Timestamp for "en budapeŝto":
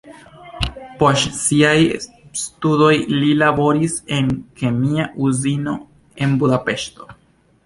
6.25-7.13